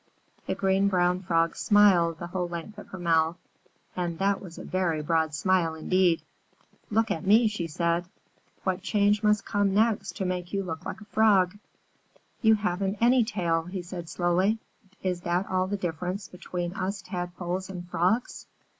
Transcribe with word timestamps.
The 0.47 0.55
Green 0.55 0.87
Brown 0.87 1.19
Frog 1.21 1.55
smiled 1.55 2.17
the 2.17 2.25
whole 2.25 2.47
length 2.47 2.79
of 2.79 2.87
her 2.87 2.97
mouth, 2.97 3.37
and 3.95 4.17
that 4.17 4.41
was 4.41 4.57
a 4.57 4.63
very 4.63 4.99
broad 5.03 5.35
smile 5.35 5.75
indeed. 5.75 6.23
"Look 6.89 7.11
at 7.11 7.23
me," 7.23 7.47
she 7.47 7.67
said. 7.67 8.05
"What 8.63 8.81
change 8.81 9.21
must 9.21 9.45
come 9.45 9.75
next 9.75 10.17
to 10.17 10.25
make 10.25 10.53
you 10.53 10.63
look 10.63 10.87
like 10.87 11.01
a 11.01 11.05
Frog?" 11.05 11.55
"You 12.41 12.55
haven't 12.55 12.97
any 12.99 13.23
tail," 13.23 13.65
he 13.65 13.83
said 13.83 14.09
slowly. 14.09 14.57
"Is 15.03 15.21
that 15.21 15.45
all 15.47 15.67
the 15.67 15.77
difference 15.77 16.27
between 16.27 16.73
us 16.73 17.03
Tadpoles 17.03 17.69
and 17.69 17.87
Frogs?" 17.87 18.47